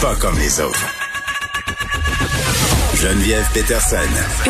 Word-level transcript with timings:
pas 0.00 0.14
comme 0.14 0.38
les 0.38 0.60
autres. 0.60 0.86
Geneviève 2.94 3.46
Peterson. 3.52 3.96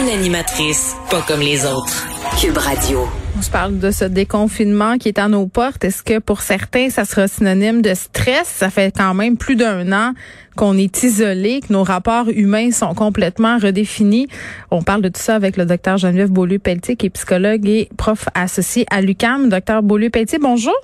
Une 0.01 0.09
animatrice 0.09 0.95
pas 1.11 1.23
comme 1.23 1.41
les 1.41 1.67
autres. 1.67 2.07
Cube 2.41 2.57
Radio. 2.57 3.09
On 3.37 3.43
se 3.43 3.51
parle 3.51 3.79
de 3.79 3.91
ce 3.91 4.05
déconfinement 4.05 4.97
qui 4.97 5.09
est 5.09 5.19
à 5.19 5.29
nos 5.29 5.49
portes. 5.49 5.85
Est-ce 5.85 6.05
que 6.05 6.21
pour 6.21 6.43
certains, 6.43 6.91
ça 6.91 7.05
sera 7.05 7.27
synonyme 7.27 7.83
de 7.83 7.95
stress? 7.95 8.47
Ça 8.47 8.71
fait 8.71 8.95
quand 8.97 9.15
même 9.15 9.37
plus 9.37 9.57
d'un 9.57 9.91
an 9.93 10.13
qu'on 10.57 10.79
est 10.79 11.03
isolé, 11.03 11.61
que 11.67 11.73
nos 11.73 11.83
rapports 11.83 12.29
humains 12.29 12.71
sont 12.71 12.95
complètement 12.95 13.59
redéfinis. 13.59 14.29
On 14.71 14.83
parle 14.83 15.03
de 15.03 15.09
tout 15.09 15.21
ça 15.21 15.35
avec 15.35 15.57
le 15.57 15.65
docteur 15.65 15.97
Geneviève 15.97 16.31
Beaulieu-Pelletier, 16.31 16.95
qui 16.95 17.07
est 17.07 17.11
psychologue 17.11 17.67
et 17.69 17.89
prof 17.97 18.29
associé 18.35 18.87
à 18.91 19.01
l'UCAM. 19.01 19.49
Docteur 19.49 19.83
Beaulieu-Pelletier, 19.83 20.39
bonjour. 20.39 20.75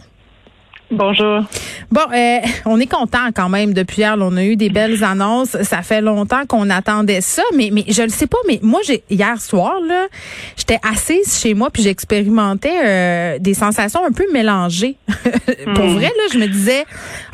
Bonjour. 0.91 1.43
Bon, 1.91 2.03
euh, 2.14 2.39
on 2.64 2.79
est 2.79 2.86
content 2.86 3.29
quand 3.35 3.48
même 3.48 3.75
depuis 3.75 4.03
hier. 4.03 4.16
on 4.21 4.36
a 4.36 4.45
eu 4.45 4.55
des 4.55 4.71
belles 4.71 5.03
annonces. 5.03 5.61
Ça 5.62 5.82
fait 5.82 6.00
longtemps 6.00 6.46
qu'on 6.46 6.71
attendait 6.71 7.21
ça, 7.21 7.43
mais 7.57 7.71
mais 7.72 7.85
je 7.89 8.03
le 8.03 8.08
sais 8.08 8.29
pas. 8.29 8.39
Mais 8.46 8.61
moi, 8.63 8.81
j'ai 8.86 9.03
hier 9.11 9.41
soir 9.41 9.80
là, 9.85 10.07
j'étais 10.57 10.79
assise 10.89 11.41
chez 11.41 11.54
moi 11.54 11.71
puis 11.71 11.82
j'expérimentais 11.82 12.79
euh, 12.85 13.39
des 13.41 13.54
sensations 13.54 14.04
un 14.07 14.13
peu 14.13 14.27
mélangées. 14.32 14.96
Pour 15.75 15.86
hmm. 15.86 15.94
vrai 15.94 16.13
là, 16.17 16.22
je 16.32 16.39
me 16.39 16.46
disais, 16.46 16.85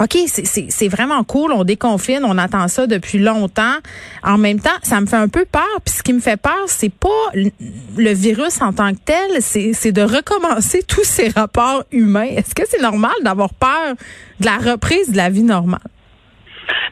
ok, 0.01 0.17
c'est 0.27 0.71
c'est 0.71 0.89
vraiment 0.89 1.23
cool. 1.23 1.53
On 1.53 1.65
déconfine, 1.65 2.21
on 2.25 2.39
attend 2.39 2.69
ça 2.69 2.87
depuis 2.87 3.19
longtemps. 3.19 3.77
En 4.25 4.39
même 4.39 4.61
temps, 4.61 4.71
ça 4.83 4.99
me 5.03 5.07
fait 5.07 5.17
un 5.17 5.29
peu 5.29 5.45
peur. 5.45 5.63
Puis 5.85 5.97
ce 5.97 6.03
qui 6.03 6.15
me 6.15 6.21
fait 6.21 6.39
peur, 6.39 6.65
c'est 6.69 6.93
pas 6.93 7.09
le 7.35 8.13
virus 8.13 8.63
en 8.63 8.73
tant 8.73 8.93
que 8.93 9.01
tel, 9.05 9.31
c'est 9.41 9.75
c'est 9.75 9.93
de 9.93 10.03
recommencer 10.03 10.83
tous 10.89 11.05
ces 11.05 11.29
rapports 11.29 11.85
humains. 11.93 12.29
Est-ce 12.31 12.55
que 12.55 12.63
c'est 12.67 12.81
normal 12.81 13.13
d'avoir 13.23 13.42
peur 13.49 13.95
de 14.41 14.47
la 14.47 14.73
reprise 14.73 15.11
de 15.11 15.17
la 15.17 15.31
vie 15.31 15.43
normale? 15.43 15.81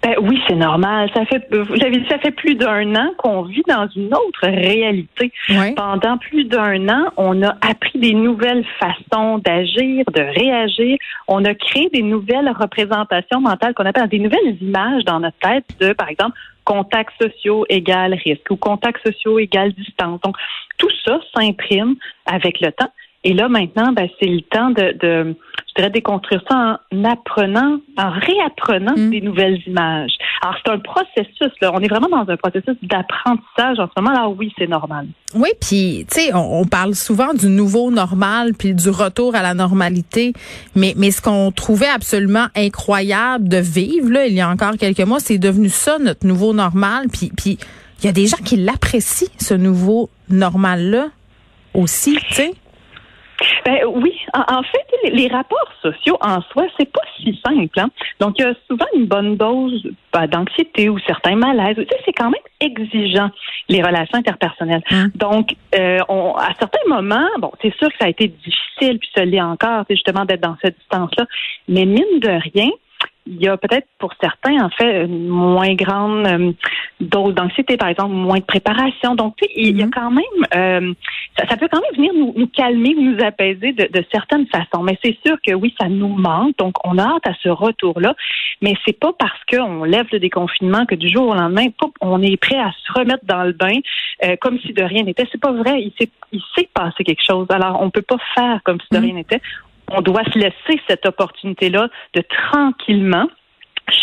Ben 0.03 0.15
oui, 0.23 0.41
c'est 0.49 0.57
normal. 0.57 1.11
Ça 1.15 1.27
fait, 1.27 1.47
vous 1.51 1.75
l'avez 1.75 1.99
dit, 1.99 2.07
ça 2.09 2.19
fait 2.19 2.31
plus 2.31 2.55
d'un 2.55 2.95
an 2.97 3.13
qu'on 3.19 3.43
vit 3.43 3.63
dans 3.69 3.87
une 3.95 4.13
autre 4.15 4.45
réalité. 4.47 5.31
Pendant 5.77 6.17
plus 6.17 6.45
d'un 6.45 6.89
an, 6.89 7.11
on 7.17 7.43
a 7.43 7.57
appris 7.61 7.99
des 7.99 8.15
nouvelles 8.15 8.65
façons 8.79 9.39
d'agir, 9.39 10.05
de 10.15 10.23
réagir. 10.23 10.97
On 11.29 11.45
a 11.45 11.55
créé 11.55 11.91
des 11.91 12.03
nouvelles 12.03 12.51
représentations 12.51 13.41
mentales 13.41 13.75
qu'on 13.75 13.85
appelle 13.85 14.09
des 14.09 14.19
nouvelles 14.19 14.57
images 14.63 15.05
dans 15.05 15.21
notre 15.21 15.39
tête 15.39 15.67
de, 15.81 15.93
par 15.93 16.09
exemple, 16.09 16.37
contacts 16.65 17.13
sociaux 17.21 17.67
égale 17.69 18.15
risque 18.15 18.51
ou 18.51 18.57
contacts 18.57 19.07
sociaux 19.07 19.39
égale 19.39 19.73
distance. 19.73 20.21
Donc, 20.23 20.37
tout 20.79 20.91
ça 21.05 21.21
s'imprime 21.35 21.97
avec 22.27 22.61
le 22.61 22.73
temps. 22.73 22.91
Et 23.23 23.35
là, 23.35 23.49
maintenant, 23.49 23.93
ben, 23.93 24.09
c'est 24.19 24.29
le 24.29 24.41
temps 24.41 24.71
de, 24.71 25.37
dirais, 25.81 25.91
déconstruire 25.91 26.43
ça 26.49 26.81
en 26.93 27.05
apprenant, 27.05 27.79
en 27.97 28.11
réapprenant 28.11 28.95
mm. 28.97 29.11
des 29.11 29.21
nouvelles 29.21 29.59
images. 29.67 30.13
Alors, 30.43 30.57
c'est 30.65 30.73
un 30.73 30.79
processus, 30.79 31.53
là. 31.61 31.71
On 31.75 31.81
est 31.81 31.89
vraiment 31.89 32.09
dans 32.09 32.31
un 32.31 32.37
processus 32.37 32.77
d'apprentissage 32.83 33.79
en 33.79 33.89
ce 33.89 34.01
moment. 34.01 34.13
Là, 34.13 34.29
oui, 34.29 34.53
c'est 34.59 34.67
normal. 34.67 35.07
Oui, 35.35 35.49
puis, 35.61 36.07
tu 36.11 36.21
sais, 36.21 36.35
on, 36.35 36.65
parle 36.65 36.95
souvent 36.95 37.35
du 37.35 37.49
nouveau 37.49 37.91
normal 37.91 38.53
puis 38.59 38.75
du 38.75 38.91
retour 38.91 39.35
à 39.35 39.43
la 39.43 39.55
normalité. 39.55 40.33
Mais, 40.75 40.95
mais 40.97 41.11
ce 41.11 41.21
qu'on 41.21 41.53
trouvait 41.53 41.89
absolument 41.89 42.47
incroyable 42.57 43.49
de 43.49 43.59
vivre, 43.59 44.11
là, 44.11 44.27
il 44.27 44.35
y 44.35 44.41
a 44.41 44.49
encore 44.49 44.77
quelques 44.79 45.01
mois, 45.01 45.21
c'est 45.21 45.39
devenu 45.39 45.69
ça, 45.69 45.99
notre 45.99 46.27
nouveau 46.27 46.53
normal. 46.53 47.07
Puis, 47.13 47.31
puis, 47.37 47.59
il 48.03 48.07
y 48.07 48.09
a 48.09 48.13
des 48.13 48.27
gens 48.27 48.39
qui 48.45 48.57
l'apprécient, 48.57 49.29
ce 49.39 49.55
nouveau 49.55 50.09
normal-là 50.31 51.09
aussi, 51.75 52.17
tu 52.29 52.35
sais. 52.35 52.55
Ben 53.65 53.79
oui, 53.87 54.13
en, 54.35 54.63
fait, 54.63 55.11
les, 55.11 55.29
rapports 55.29 55.73
sociaux 55.83 56.19
en 56.21 56.41
soi, 56.43 56.65
c'est 56.79 56.91
pas 56.91 57.01
si 57.17 57.39
simple. 57.45 57.79
Hein? 57.79 57.91
Donc, 58.19 58.39
il 58.39 58.43
y 58.43 58.45
a 58.45 58.55
souvent 58.69 58.87
une 58.95 59.07
bonne 59.07 59.37
dose 59.37 59.87
ben, 60.13 60.27
d'anxiété 60.27 60.89
ou 60.89 60.99
certains 61.01 61.37
malaises. 61.37 61.77
Tu 61.77 61.83
sais, 61.83 62.03
c'est 62.05 62.13
quand 62.13 62.31
même 62.31 62.41
exigeant 62.61 63.31
les 63.69 63.83
relations 63.83 64.19
interpersonnelles. 64.19 64.83
Hein? 64.91 65.09
Donc, 65.15 65.55
euh, 65.75 65.99
on, 66.09 66.35
à 66.35 66.49
certains 66.59 66.87
moments, 66.89 67.29
bon, 67.39 67.53
c'est 67.63 67.75
sûr 67.77 67.89
que 67.89 67.97
ça 67.99 68.07
a 68.07 68.09
été 68.09 68.29
difficile, 68.29 68.99
puis 68.99 69.09
ça 69.15 69.25
l'est 69.25 69.41
encore, 69.41 69.85
c'est 69.89 69.95
justement 69.95 70.25
d'être 70.25 70.43
dans 70.43 70.57
cette 70.63 70.79
distance-là. 70.79 71.27
Mais 71.69 71.85
mine 71.85 72.21
de 72.21 72.29
rien, 72.53 72.71
il 73.27 73.43
y 73.43 73.49
a 73.49 73.57
peut-être 73.57 73.87
pour 73.99 74.13
certains, 74.21 74.65
en 74.65 74.71
fait, 74.71 75.05
une 75.05 75.29
moins 75.29 75.75
grande 75.75 76.27
euh, 76.27 76.53
dose 77.01 77.35
d'anxiété, 77.35 77.77
par 77.77 77.89
exemple, 77.89 78.15
moins 78.15 78.39
de 78.39 78.45
préparation. 78.45 79.15
Donc, 79.15 79.37
tu 79.37 79.45
sais, 79.45 79.53
il 79.57 79.77
y 79.77 79.83
a 79.83 79.87
mm-hmm. 79.87 79.91
quand 79.91 80.11
même, 80.11 80.25
euh, 80.55 80.95
ça, 81.49 81.57
peut 81.57 81.69
quand 81.71 81.81
même 81.81 81.97
venir 81.97 82.13
nous, 82.15 82.33
nous 82.37 82.47
calmer, 82.47 82.95
nous 82.95 83.23
apaiser 83.23 83.73
de, 83.73 83.89
de 83.93 84.05
certaines 84.11 84.47
façons. 84.47 84.83
Mais 84.83 84.99
c'est 85.05 85.17
sûr 85.25 85.37
que 85.47 85.53
oui, 85.53 85.75
ça 85.81 85.89
nous 85.89 86.09
manque. 86.09 86.57
Donc, 86.59 86.75
on 86.85 86.99
a 86.99 87.03
hâte 87.03 87.27
à 87.27 87.35
ce 87.43 87.49
retour-là. 87.49 88.15
Mais 88.63 88.75
c'est 88.87 88.99
pas 88.99 89.13
parce 89.19 89.41
qu'on 89.51 89.85
lève 89.85 90.07
le 90.13 90.19
déconfinement 90.19 90.87
que 90.87 90.95
du 90.95 91.09
jour 91.09 91.29
au 91.29 91.35
lendemain, 91.35 91.67
on 92.01 92.23
est 92.23 92.37
prêt 92.37 92.59
à 92.59 92.73
se 92.73 92.93
remettre 92.99 93.25
dans 93.25 93.45
le 93.45 93.53
bain 93.53 93.79
euh, 94.25 94.37
comme 94.41 94.59
si 94.61 94.73
de 94.73 94.83
rien 94.83 95.03
n'était. 95.03 95.27
C'est 95.31 95.41
pas 95.41 95.53
vrai. 95.53 95.83
Il 95.83 95.93
s'est, 95.99 96.11
il 96.33 96.43
s'est 96.57 96.69
passé 96.73 97.05
quelque 97.05 97.25
chose. 97.25 97.47
Alors, 97.51 97.81
on 97.83 97.91
peut 97.91 98.03
pas 98.03 98.19
faire 98.35 98.61
comme 98.65 98.79
si 98.81 98.87
de 98.91 98.97
mm-hmm. 98.97 99.03
rien 99.03 99.15
n'était 99.15 99.41
on 99.91 100.01
doit 100.01 100.25
se 100.33 100.39
laisser 100.39 100.81
cette 100.89 101.07
opportunité-là 101.07 101.89
de 102.15 102.23
tranquillement 102.51 103.27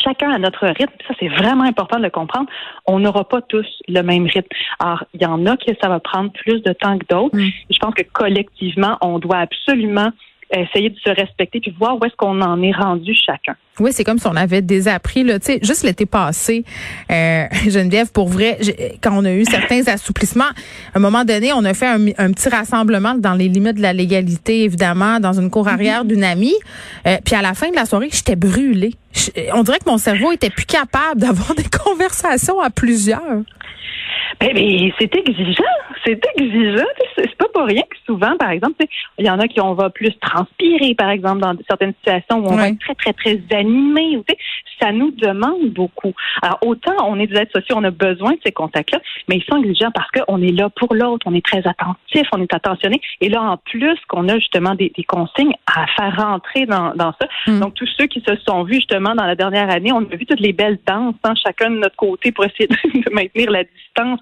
chacun 0.03 0.31
à 0.31 0.37
notre 0.37 0.67
rythme. 0.67 0.93
Ça, 1.07 1.13
c'est 1.19 1.29
vraiment 1.29 1.63
important 1.63 1.97
de 1.97 2.03
le 2.03 2.09
comprendre. 2.09 2.49
On 2.85 2.99
n'aura 2.99 3.23
pas 3.23 3.41
tous 3.41 3.65
le 3.87 4.01
même 4.01 4.25
rythme. 4.25 4.47
Alors, 4.79 5.03
il 5.13 5.21
y 5.21 5.25
en 5.25 5.45
a 5.45 5.55
qui 5.57 5.73
ça 5.81 5.89
va 5.89 5.99
prendre 5.99 6.31
plus 6.31 6.61
de 6.61 6.73
temps 6.73 6.97
que 6.97 7.05
d'autres. 7.09 7.37
Mm. 7.37 7.49
Je 7.69 7.79
pense 7.79 7.93
que 7.93 8.03
collectivement, 8.03 8.97
on 9.01 9.19
doit 9.19 9.37
absolument 9.37 10.09
essayer 10.51 10.89
de 10.89 10.97
se 10.99 11.09
respecter 11.09 11.59
puis 11.59 11.75
voir 11.77 11.99
où 11.99 12.05
est-ce 12.05 12.15
qu'on 12.15 12.41
en 12.41 12.61
est 12.61 12.71
rendu 12.71 13.13
chacun. 13.13 13.55
Oui, 13.79 13.91
c'est 13.93 14.03
comme 14.03 14.17
si 14.17 14.27
on 14.27 14.35
avait 14.35 14.61
désappris 14.61 15.23
là, 15.23 15.39
tu 15.39 15.45
sais, 15.45 15.59
juste 15.61 15.83
l'été 15.83 16.05
passé, 16.05 16.63
euh, 17.11 17.45
Geneviève, 17.67 18.11
pour 18.11 18.27
vrai, 18.27 18.57
quand 19.01 19.11
on 19.13 19.25
a 19.25 19.31
eu 19.33 19.45
certains 19.45 19.87
assouplissements, 19.87 20.45
à 20.45 20.97
un 20.97 20.99
moment 20.99 21.25
donné, 21.25 21.53
on 21.53 21.63
a 21.63 21.73
fait 21.73 21.87
un, 21.87 22.31
petit 22.31 22.49
rassemblement 22.49 23.15
dans 23.15 23.33
les 23.33 23.47
limites 23.49 23.77
de 23.77 23.81
la 23.81 23.93
légalité, 23.93 24.63
évidemment, 24.63 25.19
dans 25.19 25.39
une 25.39 25.51
cour 25.51 25.67
arrière 25.67 26.03
mhm. 26.03 26.09
d'une 26.09 26.23
amie. 26.23 26.55
Euh, 27.05 27.17
puis 27.23 27.35
à 27.35 27.41
la 27.41 27.53
fin 27.53 27.69
de 27.69 27.75
la 27.75 27.85
soirée, 27.85 28.09
j'étais 28.11 28.35
brûlée. 28.35 28.95
on 29.53 29.63
dirait 29.63 29.79
que 29.79 29.89
mon 29.89 29.97
cerveau 29.97 30.31
était 30.31 30.49
plus 30.49 30.65
capable 30.65 31.21
d'avoir 31.21 31.53
des 31.53 31.65
conversations 31.65 32.59
à 32.59 32.69
plusieurs. 32.69 33.43
Ben, 34.39 34.53
ben, 34.53 34.91
c'est 34.99 35.15
exigeant, 35.15 35.63
c'est 36.05 36.21
exigeant. 36.37 36.85
C'est 37.15 37.35
pas 37.35 37.47
pour 37.53 37.65
rien 37.65 37.81
que 37.81 37.97
souvent, 38.05 38.35
par 38.37 38.51
exemple, 38.51 38.83
il 39.17 39.25
y 39.25 39.29
en 39.29 39.39
a 39.39 39.47
qui 39.47 39.59
on 39.61 39.73
va 39.73 39.89
plus 39.89 40.13
transpirer, 40.19 40.95
par 40.95 41.09
exemple, 41.09 41.41
dans 41.41 41.53
certaines 41.67 41.93
situations 41.95 42.37
où 42.39 42.47
on 42.47 42.55
va 42.55 42.69
être 42.69 42.79
très, 42.79 42.95
très, 42.95 43.13
très 43.13 43.57
animé. 43.57 44.21
Ça 44.81 44.91
nous 44.91 45.11
demande 45.11 45.71
beaucoup. 45.71 46.13
Alors, 46.41 46.59
autant 46.61 46.93
on 47.03 47.19
est 47.19 47.27
des 47.27 47.37
êtres 47.37 47.59
sociaux, 47.59 47.75
on 47.77 47.83
a 47.83 47.91
besoin 47.91 48.31
de 48.33 48.39
ces 48.45 48.51
contacts-là, 48.51 48.99
mais 49.27 49.37
ils 49.37 49.43
sont 49.43 49.57
exigeants 49.57 49.91
parce 49.91 50.09
qu'on 50.11 50.41
est 50.41 50.51
là 50.51 50.69
pour 50.69 50.93
l'autre, 50.93 51.25
on 51.25 51.33
est 51.33 51.45
très 51.45 51.65
attentif, 51.67 52.27
on 52.31 52.41
est 52.41 52.53
attentionné. 52.53 53.01
Et 53.21 53.29
là, 53.29 53.41
en 53.41 53.57
plus, 53.57 53.97
qu'on 54.07 54.29
a 54.29 54.35
justement 54.35 54.75
des, 54.75 54.91
consignes 55.07 55.53
à 55.65 55.87
faire 55.87 56.15
rentrer 56.15 56.65
dans, 56.65 56.93
dans 56.93 57.13
ça. 57.19 57.27
Mm. 57.47 57.59
Donc, 57.59 57.73
tous 57.73 57.89
ceux 57.97 58.07
qui 58.07 58.21
se 58.27 58.35
sont 58.47 58.63
vus 58.63 58.75
justement 58.75 59.15
dans 59.15 59.25
la 59.25 59.35
dernière 59.35 59.69
année, 59.69 59.91
on 59.91 60.01
a 60.01 60.15
vu 60.15 60.25
toutes 60.25 60.39
les 60.39 60.53
belles 60.53 60.79
danses, 60.85 61.15
hein, 61.23 61.33
chacun 61.43 61.71
de 61.71 61.77
notre 61.77 61.95
côté 61.95 62.31
pour 62.31 62.45
essayer 62.45 62.67
de 62.67 63.11
maintenir 63.13 63.51
la 63.51 63.63
distance 63.63 64.16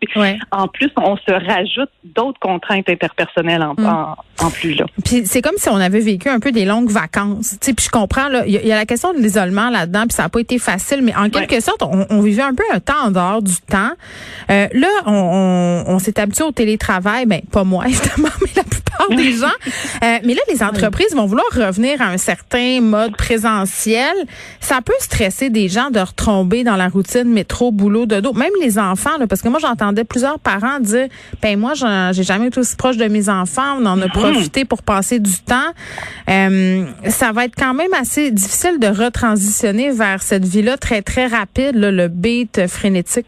en 0.51 0.67
plus, 0.67 0.89
on 0.97 1.17
se 1.17 1.31
rajoute 1.31 1.89
d'autres 2.03 2.39
contraintes 2.39 2.89
interpersonnelles 2.89 3.63
en, 3.63 3.73
mm. 3.73 4.51
plus. 4.51 4.73
Là. 4.75 4.85
Puis 5.03 5.25
c'est 5.25 5.41
comme 5.41 5.57
si 5.57 5.69
on 5.69 5.75
avait 5.75 5.99
vécu 5.99 6.29
un 6.29 6.39
peu 6.39 6.51
des 6.51 6.65
longues 6.65 6.89
vacances. 6.89 7.57
puis 7.61 7.75
je 7.79 7.89
comprends, 7.89 8.27
il 8.45 8.53
y, 8.53 8.71
a 8.71 8.75
la 8.75 8.85
question 8.85 9.13
de 9.13 9.19
l'isolement 9.19 9.69
là-dedans, 9.69 10.03
puis 10.03 10.13
ça 10.13 10.23
n'a 10.23 10.29
pas 10.29 10.39
été 10.39 10.59
facile, 10.59 11.01
mais 11.01 11.15
en 11.15 11.29
quelque 11.29 11.59
sorte, 11.59 11.81
on, 11.83 12.21
vivait 12.21 12.43
un 12.43 12.53
peu 12.53 12.63
un 12.73 12.79
temps 12.79 13.05
en 13.05 13.11
dehors 13.11 13.41
du 13.41 13.55
temps. 13.69 13.91
Euh, 14.49 14.67
là, 14.73 14.87
on, 15.05 15.99
s'est 15.99 16.19
habitué 16.19 16.43
au 16.43 16.51
télétravail, 16.51 17.25
ben 17.25 17.41
pas 17.51 17.63
moi 17.63 17.85
évidemment, 17.87 18.29
mais 18.41 18.51
la 18.55 18.63
plupart 18.97 19.17
des 19.17 19.33
gens. 19.33 19.47
Euh, 20.03 20.19
mais 20.23 20.33
là, 20.33 20.41
les 20.49 20.63
entreprises 20.63 21.13
vont 21.15 21.25
vouloir 21.25 21.47
revenir 21.51 22.01
à 22.01 22.05
un 22.05 22.17
certain 22.17 22.81
mode 22.81 23.15
présentiel. 23.15 24.13
Ça 24.59 24.79
peut 24.81 24.93
stresser 24.99 25.49
des 25.49 25.69
gens 25.69 25.89
de 25.89 25.99
retomber 25.99 26.63
dans 26.63 26.75
la 26.75 26.87
routine 26.87 27.25
métro, 27.25 27.71
boulot, 27.71 28.05
dodo, 28.05 28.33
même 28.33 28.51
les 28.61 28.77
enfants, 28.79 29.17
là, 29.19 29.27
parce 29.27 29.41
que 29.41 29.49
moi 29.49 29.59
j'entendais 29.59 30.03
plusieurs 30.03 30.39
parents 30.39 30.79
dire 30.79 31.07
ben 31.41 31.59
moi 31.59 31.73
j'ai 31.73 32.23
jamais 32.23 32.47
été 32.47 32.59
aussi 32.59 32.75
proche 32.75 32.97
de 32.97 33.05
mes 33.05 33.29
enfants, 33.29 33.77
on 33.79 33.85
en 33.85 34.01
a 34.01 34.05
mhm. 34.05 34.11
profité 34.11 34.65
pour 34.65 34.83
passer 34.83 35.19
du 35.19 35.37
temps. 35.39 35.55
Euh, 36.29 36.85
ça 37.09 37.31
va 37.31 37.45
être 37.45 37.55
quand 37.57 37.73
même 37.73 37.93
assez 37.93 38.31
difficile 38.31 38.79
de 38.79 38.87
retransitionner 38.87 39.91
vers 39.91 40.21
cette 40.21 40.45
vie-là 40.45 40.77
très 40.77 41.01
très 41.01 41.27
rapide, 41.27 41.75
le 41.75 42.07
beat 42.07 42.67
frénétique. 42.67 43.27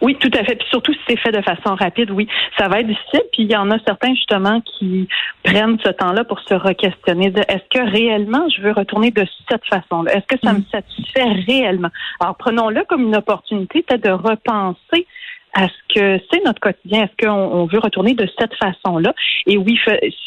Oui, 0.00 0.16
tout 0.18 0.30
à 0.34 0.44
fait. 0.44 0.56
Puis 0.56 0.68
surtout 0.70 0.92
si 0.92 1.00
c'est 1.08 1.18
fait 1.18 1.32
de 1.32 1.42
façon 1.42 1.74
rapide, 1.74 2.10
oui, 2.10 2.26
ça 2.58 2.68
va 2.68 2.80
être 2.80 2.86
difficile. 2.86 3.22
Puis 3.32 3.42
il 3.42 3.50
y 3.50 3.56
en 3.56 3.70
a 3.70 3.78
certains 3.86 4.14
justement 4.14 4.60
qui 4.60 5.08
prennent 5.42 5.78
ce 5.84 5.90
temps-là 5.90 6.24
pour 6.24 6.40
se 6.40 6.54
re-questionner. 6.54 7.32
Est-ce 7.48 7.68
que 7.70 7.90
réellement 7.90 8.48
je 8.48 8.62
veux 8.62 8.72
retourner 8.72 9.10
de 9.10 9.26
cette 9.48 9.64
façon-là? 9.66 10.12
Est-ce 10.14 10.26
que 10.26 10.40
ça 10.42 10.52
me 10.52 10.60
mm. 10.60 10.64
satisfait 10.72 11.24
réellement? 11.46 11.90
Alors 12.20 12.36
prenons-le 12.36 12.84
comme 12.84 13.02
une 13.02 13.16
opportunité 13.16 13.82
peut-être 13.82 14.04
de 14.04 14.10
repenser 14.10 15.06
à 15.52 15.66
ce 15.66 15.94
que 15.94 16.22
c'est 16.30 16.44
notre 16.44 16.60
quotidien. 16.60 17.04
Est-ce 17.04 17.26
qu'on 17.26 17.66
veut 17.66 17.80
retourner 17.80 18.14
de 18.14 18.28
cette 18.38 18.54
façon-là? 18.54 19.12
Et 19.46 19.56
oui, 19.56 19.78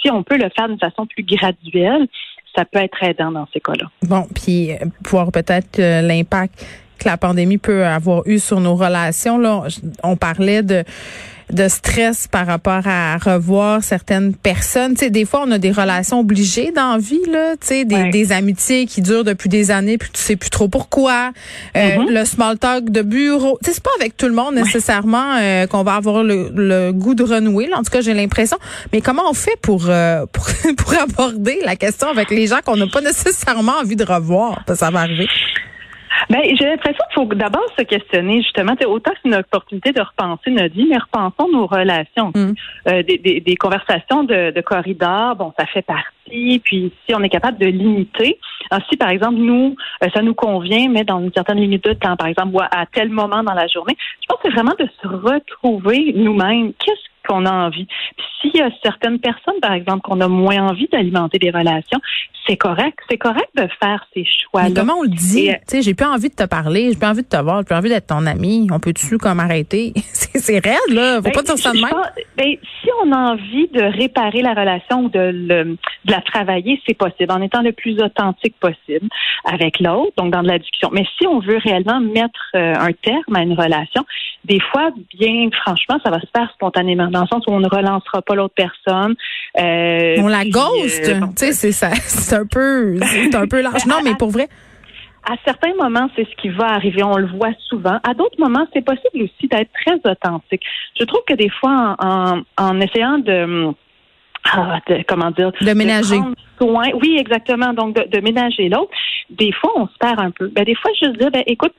si 0.01 0.11
on 0.11 0.23
peut 0.23 0.37
le 0.37 0.49
faire 0.55 0.67
d'une 0.67 0.79
façon 0.79 1.05
plus 1.05 1.23
graduelle, 1.23 2.07
ça 2.55 2.65
peut 2.65 2.79
être 2.79 3.01
aidant 3.01 3.31
dans 3.31 3.47
ces 3.53 3.59
cas-là. 3.59 3.89
Bon, 4.03 4.27
puis 4.35 4.71
euh, 4.71 4.75
voir 5.09 5.31
peut-être 5.31 5.79
euh, 5.79 6.01
l'impact 6.01 6.65
que 6.97 7.07
la 7.07 7.17
pandémie 7.17 7.57
peut 7.57 7.85
avoir 7.85 8.23
eu 8.27 8.39
sur 8.39 8.59
nos 8.59 8.75
relations. 8.75 9.37
Là, 9.37 9.63
on 10.03 10.15
parlait 10.15 10.63
de 10.63 10.83
de 11.53 11.67
stress 11.67 12.27
par 12.27 12.47
rapport 12.47 12.81
à 12.85 13.17
revoir 13.17 13.83
certaines 13.83 14.33
personnes. 14.33 14.93
Tu 14.95 15.05
sais, 15.05 15.09
des 15.09 15.25
fois, 15.25 15.43
on 15.45 15.51
a 15.51 15.57
des 15.57 15.71
relations 15.71 16.19
obligées 16.19 16.71
dans 16.71 16.93
la 16.93 16.97
vie, 16.97 17.21
là, 17.31 17.53
tu 17.59 17.67
sais, 17.67 17.85
des, 17.85 18.09
des, 18.09 18.31
amitiés 18.31 18.85
qui 18.85 19.01
durent 19.01 19.23
depuis 19.23 19.49
des 19.49 19.69
années, 19.71 19.97
puis 19.97 20.09
tu 20.11 20.19
sais 20.19 20.35
plus 20.35 20.49
trop 20.49 20.67
pourquoi. 20.67 21.31
Euh, 21.75 21.79
mm-hmm. 21.79 22.11
Le 22.11 22.25
small 22.25 22.57
talk 22.57 22.89
de 22.89 23.01
bureau. 23.01 23.57
Tu 23.63 23.69
sais, 23.69 23.75
c'est 23.75 23.83
pas 23.83 23.91
avec 23.99 24.17
tout 24.17 24.27
le 24.27 24.33
monde 24.33 24.55
nécessairement 24.55 25.35
euh, 25.39 25.67
qu'on 25.67 25.83
va 25.83 25.95
avoir 25.95 26.23
le, 26.23 26.91
goût 26.91 27.15
de 27.15 27.23
renouer. 27.23 27.67
Là. 27.67 27.77
En 27.77 27.83
tout 27.83 27.91
cas, 27.91 28.01
j'ai 28.01 28.13
l'impression. 28.13 28.57
Mais 28.91 29.01
comment 29.01 29.29
on 29.29 29.33
fait 29.33 29.57
pour, 29.61 29.85
euh, 29.89 30.25
pour, 30.31 30.47
pour 30.77 30.93
aborder 30.93 31.59
la 31.63 31.75
question 31.75 32.07
avec 32.07 32.31
les 32.31 32.47
gens 32.47 32.59
qu'on 32.65 32.77
n'a 32.77 32.87
pas 32.87 33.01
nécessairement 33.01 33.73
envie 33.81 33.95
de 33.95 34.03
revoir? 34.03 34.63
Ça 34.75 34.89
va 34.89 35.01
arriver. 35.01 35.27
Ben, 36.33 36.41
j'ai 36.59 36.65
l'impression 36.65 37.03
qu'il 37.13 37.13
faut 37.13 37.35
d'abord 37.35 37.67
se 37.77 37.83
questionner, 37.83 38.41
justement. 38.41 38.73
Autant 38.87 39.11
c'est 39.21 39.29
une 39.29 39.35
opportunité 39.35 39.91
de 39.91 40.01
repenser 40.01 40.49
notre 40.49 40.73
vie, 40.73 40.87
mais 40.89 40.97
repensons 40.97 41.47
nos 41.51 41.67
relations. 41.67 42.31
Mm. 42.33 42.53
Euh, 42.87 43.03
des, 43.03 43.19
des, 43.19 43.39
des, 43.39 43.55
conversations 43.55 44.23
de, 44.23 44.49
de, 44.49 44.61
corridor, 44.61 45.35
bon, 45.35 45.53
ça 45.59 45.67
fait 45.67 45.83
partie. 45.83 46.59
Puis 46.63 46.91
si 47.05 47.13
on 47.13 47.21
est 47.21 47.29
capable 47.29 47.59
de 47.59 47.67
limiter, 47.67 48.39
ah, 48.71 48.79
si 48.89 48.97
par 48.97 49.09
exemple 49.09 49.35
nous, 49.35 49.75
euh, 50.03 50.07
ça 50.11 50.23
nous 50.23 50.33
convient, 50.33 50.89
mais 50.89 51.03
dans 51.03 51.19
une 51.19 51.31
certaine 51.31 51.59
limite 51.59 51.83
de 51.83 51.93
temps, 51.93 52.15
par 52.15 52.25
exemple, 52.25 52.55
ou 52.55 52.61
à 52.61 52.85
tel 52.91 53.09
moment 53.09 53.43
dans 53.43 53.53
la 53.53 53.67
journée, 53.67 53.95
je 54.19 54.25
pense 54.27 54.39
que 54.41 54.47
c'est 54.47 54.55
vraiment 54.55 54.75
de 54.79 54.89
se 55.03 55.07
retrouver 55.07 56.13
nous-mêmes. 56.15 56.73
Qu'est-ce 56.79 57.12
qu'on 57.27 57.45
a 57.45 57.51
envie. 57.51 57.85
Puis 58.17 58.25
s'il 58.41 58.55
y 58.55 58.61
a 58.61 58.69
certaines 58.83 59.19
personnes, 59.19 59.59
par 59.61 59.73
exemple, 59.73 60.01
qu'on 60.01 60.21
a 60.21 60.27
moins 60.27 60.67
envie 60.67 60.87
d'alimenter 60.91 61.39
des 61.39 61.51
relations, 61.51 61.99
c'est 62.47 62.57
correct. 62.57 62.99
C'est 63.09 63.17
correct 63.17 63.49
de 63.55 63.67
faire 63.81 64.05
ces 64.13 64.25
choix-là. 64.25 64.69
Mais 64.69 64.75
comment 64.75 64.95
on 64.99 65.03
le 65.03 65.09
dit? 65.09 65.49
Euh, 65.49 65.53
tu 65.67 65.77
sais, 65.77 65.81
j'ai 65.81 65.93
plus 65.93 66.05
envie 66.05 66.29
de 66.29 66.35
te 66.35 66.45
parler, 66.45 66.89
j'ai 66.91 66.97
plus 66.97 67.07
envie 67.07 67.23
de 67.23 67.27
te 67.27 67.41
voir, 67.41 67.59
j'ai 67.59 67.65
plus 67.65 67.75
envie 67.75 67.89
d'être 67.89 68.07
ton 68.07 68.25
ami. 68.25 68.67
On 68.71 68.79
peut-tu 68.79 69.17
comme 69.17 69.39
arrêter? 69.39 69.93
c'est 69.95 70.59
raide, 70.59 70.77
là. 70.89 71.17
Faut 71.17 71.23
ben, 71.23 71.31
pas 71.31 71.41
dire 71.43 71.57
ça 71.57 71.71
de 71.71 71.79
même. 71.79 71.93
Ben, 72.37 72.55
si 72.81 72.89
on 73.03 73.11
a 73.11 73.33
envie 73.33 73.67
de 73.69 73.81
réparer 73.81 74.41
la 74.41 74.53
relation 74.53 75.05
ou 75.05 75.09
de, 75.09 75.31
de 75.31 76.11
la 76.11 76.21
travailler, 76.21 76.81
c'est 76.85 76.97
possible 76.97 77.31
en 77.31 77.41
étant 77.41 77.61
le 77.61 77.71
plus 77.71 78.01
authentique 78.01 78.55
possible 78.59 79.07
avec 79.45 79.79
l'autre, 79.79 80.13
donc 80.17 80.31
dans 80.31 80.43
de 80.43 80.47
la 80.47 80.59
discussion. 80.59 80.89
Mais 80.91 81.05
si 81.17 81.27
on 81.27 81.39
veut 81.39 81.57
réellement 81.57 81.99
mettre 81.99 82.51
euh, 82.55 82.73
un 82.77 82.91
terme 82.91 83.35
à 83.35 83.41
une 83.41 83.53
relation, 83.53 84.05
des 84.45 84.59
fois, 84.59 84.89
bien 85.17 85.49
franchement, 85.61 85.97
ça 86.03 86.09
va 86.09 86.19
se 86.19 86.27
faire 86.35 86.51
spontanément 86.53 87.09
dans 87.13 87.21
le 87.21 87.27
sens 87.27 87.43
où 87.47 87.51
on 87.51 87.59
ne 87.59 87.69
relancera 87.69 88.21
pas 88.21 88.35
l'autre 88.35 88.55
personne. 88.55 89.15
Euh, 89.59 90.15
on 90.17 90.27
la 90.27 90.45
ghost, 90.45 91.07
euh, 91.07 91.21
tu 91.37 91.45
sais, 91.45 91.53
c'est 91.53 91.71
ça, 91.71 91.91
c'est 91.93 92.35
un 92.35 92.45
peu, 92.45 92.99
c'est 93.01 93.35
un 93.35 93.47
peu 93.47 93.61
large. 93.61 93.85
Non, 93.85 93.97
mais 94.03 94.15
pour 94.15 94.31
vrai. 94.31 94.49
À 95.25 95.35
certains 95.45 95.73
moments, 95.75 96.09
c'est 96.17 96.25
ce 96.25 96.35
qui 96.41 96.49
va 96.49 96.65
arriver. 96.65 97.01
On 97.01 97.15
le 97.15 97.27
voit 97.27 97.53
souvent. 97.69 97.97
À 98.03 98.13
d'autres 98.13 98.39
moments, 98.39 98.67
c'est 98.73 98.83
possible 98.83 99.23
aussi 99.23 99.47
d'être 99.47 99.71
très 99.85 99.95
authentique. 100.11 100.61
Je 100.99 101.05
trouve 101.05 101.21
que 101.25 101.33
des 101.33 101.49
fois, 101.49 101.95
en, 101.99 102.41
en, 102.57 102.81
essayant 102.81 103.19
de, 103.19 103.73
ah, 104.51 104.79
comment 105.07 105.31
dire, 105.31 105.51
de 105.61 105.73
ménager. 105.73 106.17
soin, 106.59 106.87
oui, 107.01 107.15
exactement. 107.17 107.71
Donc, 107.71 107.95
de, 107.95 108.19
ménager 108.19 108.67
l'autre. 108.67 108.91
Des 109.29 109.53
fois, 109.53 109.71
on 109.77 109.87
se 109.87 109.97
perd 109.97 110.19
un 110.19 110.31
peu. 110.31 110.47
Ben, 110.49 110.65
des 110.65 110.75
fois, 110.75 110.91
je 111.01 111.07
dis, 111.11 111.29
ben, 111.31 111.43
écoute, 111.47 111.73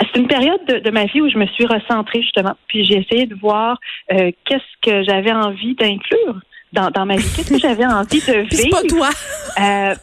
c'est 0.00 0.20
une 0.20 0.28
période 0.28 0.64
de, 0.66 0.90
ma 0.90 1.06
vie 1.06 1.20
où 1.20 1.28
je 1.28 1.38
me 1.38 1.46
suis 1.46 1.66
recentrée 1.66 2.22
justement, 2.22 2.56
puis 2.68 2.84
j'ai 2.84 2.98
essayé 2.98 3.26
de 3.26 3.34
voir 3.34 3.78
euh, 4.12 4.30
qu'est-ce 4.44 4.62
que 4.82 5.02
j'avais 5.02 5.32
envie 5.32 5.74
d'inclure 5.74 6.40
dans, 6.72 6.90
dans 6.90 7.04
ma 7.04 7.16
vie, 7.16 7.28
qu'est-ce 7.36 7.52
que 7.52 7.58
j'avais 7.58 7.84
envie 7.84 8.20
de 8.20 8.32
vivre. 8.32 8.48
C'est 8.50 8.70
pas 8.70 8.82
toi. 8.82 9.10
Euh, 9.60 9.94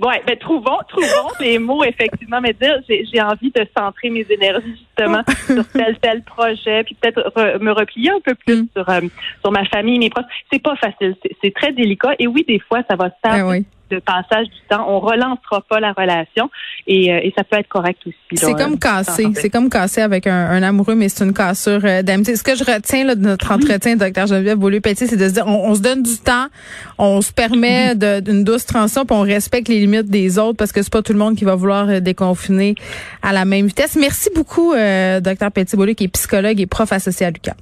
ouais, 0.06 0.22
mais 0.26 0.36
trouvons, 0.36 0.78
trouvons 0.88 1.30
les 1.38 1.58
mots 1.58 1.84
effectivement, 1.84 2.40
mais 2.40 2.52
dire 2.52 2.80
j'ai 2.88 3.20
envie 3.20 3.52
de 3.52 3.66
centrer 3.76 4.10
mes 4.10 4.26
énergies 4.28 4.76
justement 4.76 5.22
sur 5.46 5.68
tel 5.68 5.96
tel 6.00 6.22
projet, 6.22 6.82
puis 6.84 6.96
peut-être 7.00 7.58
me 7.60 7.72
replier 7.72 8.10
un 8.10 8.20
peu 8.20 8.34
plus 8.34 8.62
mm. 8.62 8.68
sur 8.74 8.88
euh, 8.88 9.00
sur 9.40 9.52
ma 9.52 9.64
famille, 9.66 9.98
mes 9.98 10.10
proches. 10.10 10.26
C'est 10.52 10.62
pas 10.62 10.76
facile, 10.76 11.14
c'est 11.42 11.54
très 11.54 11.72
délicat 11.72 12.14
et 12.18 12.26
oui, 12.26 12.44
des 12.46 12.58
fois 12.58 12.80
ça 12.88 12.96
va 12.96 13.10
se 13.10 13.28
faire. 13.28 13.46
Ben 13.46 13.64
de 13.94 14.00
passage 14.00 14.46
du 14.46 14.60
temps. 14.68 14.84
On 14.88 15.00
relancera 15.00 15.60
pas 15.68 15.80
la 15.80 15.92
relation 15.92 16.50
et, 16.86 17.12
euh, 17.12 17.20
et 17.22 17.32
ça 17.36 17.44
peut 17.44 17.56
être 17.56 17.68
correct 17.68 18.00
aussi. 18.06 18.16
C'est 18.34 18.54
comme 18.54 18.78
casser. 18.78 19.26
C'est 19.34 19.50
comme 19.50 19.68
casser 19.70 20.00
avec 20.00 20.26
un, 20.26 20.50
un 20.50 20.62
amoureux, 20.62 20.94
mais 20.94 21.08
c'est 21.08 21.24
une 21.24 21.32
cassure 21.32 21.80
euh, 21.84 22.02
d'amitié. 22.02 22.36
Ce 22.36 22.42
que 22.42 22.54
je 22.54 22.64
retiens 22.64 23.04
là, 23.04 23.14
de 23.14 23.22
notre 23.22 23.50
entretien, 23.52 23.96
docteur 23.96 24.26
Geneviève 24.26 24.58
Beaulieu-Petit, 24.58 25.06
c'est 25.06 25.16
de 25.16 25.28
se 25.28 25.34
dire, 25.34 25.46
on, 25.46 25.74
se 25.74 25.80
donne 25.80 26.02
du 26.02 26.18
temps, 26.18 26.46
on 26.98 27.20
se 27.20 27.32
permet 27.32 27.94
d'une 27.94 28.44
douce 28.44 28.66
transition, 28.66 29.04
puis 29.04 29.16
on 29.16 29.22
respecte 29.22 29.68
les 29.68 29.80
limites 29.80 30.08
des 30.08 30.38
autres 30.38 30.56
parce 30.56 30.72
que 30.72 30.82
c'est 30.82 30.92
pas 30.92 31.02
tout 31.02 31.12
le 31.12 31.18
monde 31.18 31.36
qui 31.36 31.44
va 31.44 31.54
vouloir 31.54 31.88
euh, 31.88 32.00
déconfiner 32.00 32.74
à 33.22 33.32
la 33.32 33.44
même 33.44 33.66
vitesse. 33.66 33.96
Merci 33.96 34.30
beaucoup, 34.34 34.74
docteur 34.74 35.50
Petit-Beaulieu, 35.50 35.94
qui 35.94 36.04
est 36.04 36.08
psychologue 36.08 36.60
et 36.60 36.66
prof 36.66 36.92
associé 36.92 37.26
à 37.26 37.30
Lucas. 37.30 37.54